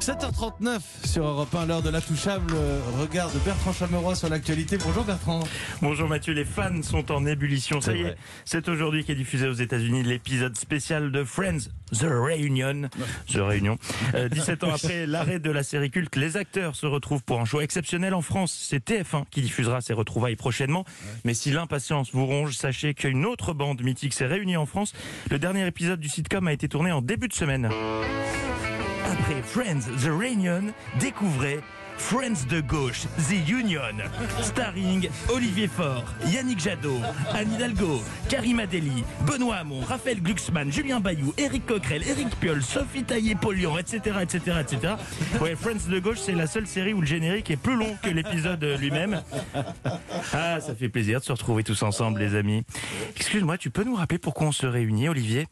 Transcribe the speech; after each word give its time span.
7h39 0.00 0.80
sur 1.04 1.26
Europe 1.26 1.54
1, 1.54 1.66
l'heure 1.66 1.82
de 1.82 1.90
l'intouchable 1.90 2.54
regard 2.98 3.30
de 3.30 3.38
Bertrand 3.40 3.72
Chameroy 3.72 4.14
sur 4.14 4.30
l'actualité. 4.30 4.78
Bonjour 4.78 5.04
Bertrand. 5.04 5.40
Bonjour 5.82 6.08
Mathieu, 6.08 6.32
les 6.32 6.46
fans 6.46 6.82
sont 6.82 7.12
en 7.12 7.26
ébullition. 7.26 7.82
Ça 7.82 7.92
C'est 7.92 7.98
y 7.98 8.02
est, 8.02 8.16
c'est 8.46 8.68
aujourd'hui 8.68 9.04
qu'est 9.04 9.14
diffusé 9.14 9.46
aux 9.46 9.52
États-Unis 9.52 10.02
l'épisode 10.02 10.56
spécial 10.56 11.12
de 11.12 11.22
Friends, 11.22 11.68
The 11.92 12.04
Reunion. 12.04 12.88
The 13.28 13.36
Réunion. 13.36 13.76
Euh, 14.14 14.30
17 14.30 14.64
ans 14.64 14.72
après 14.72 15.06
l'arrêt 15.06 15.38
de 15.38 15.50
la 15.50 15.62
série 15.62 15.90
culte, 15.90 16.16
les 16.16 16.38
acteurs 16.38 16.76
se 16.76 16.86
retrouvent 16.86 17.22
pour 17.22 17.38
un 17.38 17.44
show 17.44 17.60
exceptionnel 17.60 18.14
en 18.14 18.22
France. 18.22 18.56
C'est 18.68 18.82
TF1 18.82 19.24
qui 19.30 19.42
diffusera 19.42 19.82
ces 19.82 19.92
retrouvailles 19.92 20.36
prochainement. 20.36 20.86
Mais 21.24 21.34
si 21.34 21.50
l'impatience 21.50 22.10
vous 22.12 22.24
ronge, 22.24 22.56
sachez 22.56 22.94
qu'une 22.94 23.26
autre 23.26 23.52
bande 23.52 23.82
mythique 23.82 24.14
s'est 24.14 24.26
réunie 24.26 24.56
en 24.56 24.64
France. 24.64 24.94
Le 25.30 25.38
dernier 25.38 25.66
épisode 25.66 26.00
du 26.00 26.08
sitcom 26.08 26.46
a 26.48 26.54
été 26.54 26.68
tourné 26.68 26.90
en 26.90 27.02
début 27.02 27.28
de 27.28 27.34
semaine. 27.34 27.68
Après 29.10 29.42
Friends 29.42 29.90
The 29.98 30.08
Reunion, 30.08 30.72
découvrez 31.00 31.60
Friends 31.98 32.46
de 32.48 32.60
gauche, 32.60 33.02
The 33.28 33.48
Union, 33.50 33.96
starring 34.40 35.08
Olivier 35.28 35.66
Faure, 35.68 36.04
Yannick 36.28 36.60
Jadot, 36.60 37.00
Anne 37.34 37.52
Hidalgo, 37.52 38.00
Karim 38.28 38.60
Adeli, 38.60 39.04
Benoît 39.26 39.56
Hamon, 39.56 39.80
Raphaël 39.80 40.22
Glucksmann, 40.22 40.72
Julien 40.72 41.00
Bayou, 41.00 41.34
Eric 41.36 41.66
Coquerel, 41.66 42.02
Eric 42.08 42.28
Piolle, 42.40 42.62
Sophie 42.62 43.02
Taillé, 43.04 43.34
Paul 43.34 43.56
Lyon, 43.56 43.76
etc., 43.78 44.16
etc., 44.22 44.60
etc. 44.60 44.94
Friends 45.56 45.90
de 45.90 45.98
gauche, 45.98 46.20
c'est 46.20 46.32
la 46.32 46.46
seule 46.46 46.66
série 46.66 46.94
où 46.94 47.00
le 47.00 47.06
générique 47.06 47.50
est 47.50 47.58
plus 47.58 47.76
long 47.76 47.96
que 48.02 48.08
l'épisode 48.08 48.64
lui-même. 48.80 49.22
Ah, 50.32 50.60
ça 50.60 50.74
fait 50.74 50.88
plaisir 50.88 51.20
de 51.20 51.24
se 51.24 51.32
retrouver 51.32 51.64
tous 51.64 51.82
ensemble, 51.82 52.20
les 52.20 52.34
amis. 52.34 52.64
Excuse-moi, 53.16 53.58
tu 53.58 53.70
peux 53.70 53.84
nous 53.84 53.94
rappeler 53.94 54.18
pourquoi 54.18 54.46
on 54.46 54.52
se 54.52 54.66
réunit, 54.66 55.08
Olivier? 55.08 55.46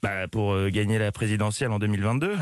Bah, 0.00 0.28
pour 0.30 0.52
euh, 0.52 0.70
gagner 0.70 0.98
la 0.98 1.10
présidentielle 1.10 1.72
en 1.72 1.80
2022. 1.80 2.36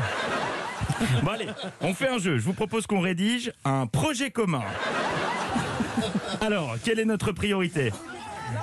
Bon 1.23 1.31
allez, 1.31 1.47
on 1.81 1.93
fait 1.93 2.09
un 2.09 2.17
jeu. 2.17 2.37
Je 2.37 2.43
vous 2.43 2.53
propose 2.53 2.87
qu'on 2.87 3.01
rédige 3.01 3.51
un 3.65 3.87
projet 3.87 4.31
commun. 4.31 4.63
Alors, 6.41 6.75
quelle 6.83 6.99
est 6.99 7.05
notre 7.05 7.31
priorité? 7.31 7.91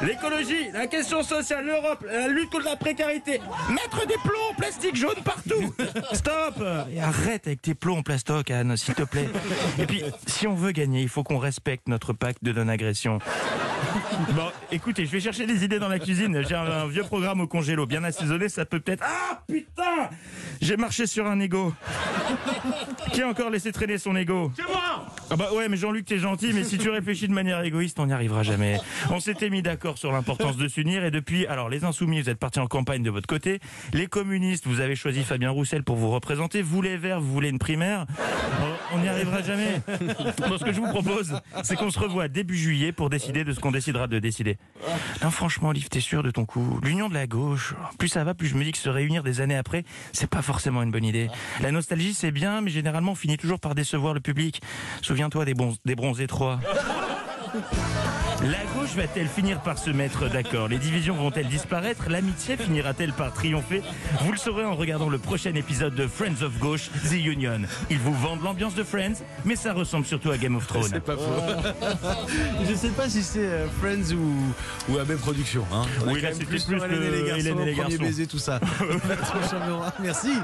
L'écologie, 0.02 0.70
la 0.72 0.86
question 0.86 1.22
sociale, 1.22 1.66
l'Europe, 1.66 2.04
la 2.06 2.28
lutte 2.28 2.50
contre 2.50 2.64
la 2.64 2.77
précarité. 2.77 3.40
Mettre 3.70 4.06
des 4.06 4.16
plombs 4.22 4.50
en 4.50 4.54
plastique 4.54 4.96
jaune 4.96 5.14
partout. 5.24 5.74
Stop 6.12 6.62
Et 6.92 7.00
arrête 7.00 7.46
avec 7.46 7.62
tes 7.62 7.74
plombs 7.74 7.98
en 7.98 8.02
plastoc, 8.02 8.50
Anne, 8.50 8.77
s'il 8.77 8.94
te 8.94 9.02
plaît. 9.02 9.28
Et 9.78 9.86
puis, 9.86 10.02
si 10.27 10.46
on 10.46 10.55
veut 10.55 10.72
gagner, 10.72 11.02
il 11.02 11.08
faut 11.08 11.22
qu'on 11.22 11.38
respecte 11.38 11.88
notre 11.88 12.12
pacte 12.12 12.42
de 12.42 12.52
non-agression. 12.52 13.18
Bon, 14.30 14.50
écoutez, 14.70 15.06
je 15.06 15.10
vais 15.10 15.20
chercher 15.20 15.46
des 15.46 15.64
idées 15.64 15.78
dans 15.78 15.88
la 15.88 15.98
cuisine. 15.98 16.42
J'ai 16.48 16.55
un, 16.55 16.64
un 16.64 16.86
vieux 16.86 17.05
programme 17.05 17.40
au 17.40 17.46
congélo, 17.46 17.86
bien 17.86 18.05
assaisonné, 18.05 18.48
ça 18.48 18.64
peut 18.64 18.80
peut-être... 18.80 19.05
Ah, 19.05 19.42
putain 19.46 20.10
J'ai 20.60 20.77
marché 20.77 21.06
sur 21.06 21.27
un 21.27 21.38
ego. 21.40 21.72
Qui 23.12 23.22
a 23.22 23.28
encore 23.28 23.50
laissé 23.50 23.72
traîner 23.72 23.98
son 23.98 24.16
ego? 24.16 24.50
C'est 24.56 24.66
moi 24.66 24.80
Ah 25.34 25.36
bah 25.36 25.48
ouais, 25.52 25.68
mais 25.68 25.77
Jean-Luc, 25.77 26.06
t'es 26.06 26.20
gentil, 26.20 26.52
mais 26.54 26.62
si 26.62 26.78
tu 26.78 26.90
réfléchis 26.90 27.27
de 27.27 27.32
manière 27.32 27.60
égoïste, 27.62 27.98
on 27.98 28.06
n'y 28.06 28.12
arrivera 28.12 28.44
jamais. 28.44 28.78
On 29.10 29.18
s'était 29.18 29.50
mis 29.50 29.62
d'accord 29.62 29.98
sur 29.98 30.12
l'importance 30.12 30.56
de 30.56 30.68
s'unir, 30.68 31.04
et 31.04 31.10
depuis, 31.10 31.44
alors 31.48 31.68
les 31.68 31.82
insoumis, 31.82 32.20
vous 32.20 32.30
êtes 32.30 32.38
partis 32.38 32.60
en 32.60 32.68
campagne 32.68 33.02
de 33.02 33.10
votre 33.10 33.27
côté. 33.27 33.58
Les 33.92 34.06
communistes, 34.06 34.68
vous 34.68 34.78
avez 34.78 34.94
choisi 34.94 35.24
Fabien 35.24 35.50
Roussel 35.50 35.82
pour 35.82 35.96
vous 35.96 36.08
représenter. 36.10 36.62
Vous 36.62 36.82
les 36.82 36.96
verts, 36.96 37.20
vous 37.20 37.32
voulez 37.32 37.48
une 37.48 37.58
primaire? 37.58 38.06
On 38.92 39.00
n'y 39.00 39.08
arrivera 39.08 39.42
jamais. 39.42 39.82
Bon, 40.48 40.56
ce 40.56 40.62
que 40.62 40.72
je 40.72 40.78
vous 40.78 40.86
propose, 40.86 41.34
c'est 41.64 41.74
qu'on 41.74 41.90
se 41.90 41.98
revoit 41.98 42.28
début 42.28 42.56
juillet 42.56 42.92
pour 42.92 43.10
décider 43.10 43.42
de 43.42 43.52
ce 43.52 43.58
qu'on 43.58 43.72
décidera 43.72 44.06
de 44.06 44.20
décider. 44.20 44.56
Non, 45.20 45.32
franchement, 45.32 45.70
Olive, 45.70 45.88
t'es 45.88 45.98
sûr 45.98 46.22
de 46.22 46.30
ton 46.30 46.44
coup? 46.44 46.78
L'union 46.84 47.08
de 47.08 47.14
la 47.14 47.27
gauche, 47.27 47.74
plus 47.98 48.06
ça 48.06 48.22
va, 48.22 48.34
plus 48.34 48.46
je 48.46 48.55
me 48.55 48.62
dis 48.62 48.70
que 48.70 48.78
se 48.78 48.88
réunir 48.88 49.24
des 49.24 49.40
années 49.40 49.56
après, 49.56 49.82
c'est 50.12 50.30
pas 50.30 50.42
forcément 50.42 50.84
une 50.84 50.92
bonne 50.92 51.02
idée. 51.05 51.28
La 51.60 51.72
nostalgie, 51.72 52.14
c'est 52.14 52.30
bien, 52.30 52.60
mais 52.60 52.70
généralement, 52.70 53.12
on 53.12 53.16
finit 53.16 53.36
toujours 53.36 53.58
par 53.58 53.74
décevoir 53.74 54.14
le 54.14 54.20
public. 54.20 54.62
Souviens-toi 55.25 55.44
des, 55.47 55.55
bons, 55.55 55.75
des 55.86 55.94
bronzés 55.94 56.27
3. 56.27 56.61
La 58.42 58.58
gauche 58.75 58.94
va-t-elle 58.94 59.28
finir 59.28 59.62
par 59.62 59.78
se 59.78 59.89
mettre 59.89 60.28
d'accord? 60.28 60.69
Les 60.69 60.77
divisions 60.77 61.14
vont-elles 61.14 61.48
disparaître? 61.48 62.11
L'amitié 62.11 62.58
finira-t-elle 62.58 63.14
par 63.14 63.33
triompher? 63.33 63.80
Vous 64.20 64.33
le 64.33 64.36
saurez 64.36 64.67
en 64.67 64.74
regardant 64.74 65.08
le 65.08 65.17
prochain 65.17 65.55
épisode 65.55 65.95
de 65.95 66.07
Friends 66.07 66.42
of 66.42 66.58
Gauche, 66.58 66.90
The 67.08 67.13
Union. 67.24 67.61
Ils 67.89 67.98
vous 67.98 68.13
vendent 68.13 68.42
l'ambiance 68.42 68.74
de 68.74 68.83
Friends, 68.84 69.23
mais 69.46 69.57
ça 69.57 69.73
ressemble 69.73 70.05
surtout 70.05 70.30
à 70.30 70.36
Game 70.36 70.57
of 70.57 70.67
Thrones. 70.67 70.90
C'est 70.92 71.01
pas 71.01 71.17
faux. 71.17 71.23
Je 72.68 72.74
sais 72.74 72.90
pas 72.90 73.08
si 73.08 73.23
c'est 73.23 73.46
euh, 73.46 73.67
Friends 73.80 74.13
ou, 74.14 74.92
ou 74.92 74.98
AB 74.98 75.17
Productions. 75.17 75.64
Hein. 75.73 75.84
On 76.07 76.13
Oui, 76.13 76.20
là, 76.20 76.33
c'était 76.33 76.45
plus 76.45 76.64
plus 76.64 76.77
et 76.77 76.89
les 76.89 76.96
le 76.98 77.27
garçons, 77.27 77.40
Hélène 77.40 77.58
et 77.61 77.64
les 77.64 77.73
premier 77.73 77.89
garçons. 77.96 78.05
baiser, 78.05 78.27
tout 78.27 78.39
ça. 78.39 78.61
Merci. 80.02 80.33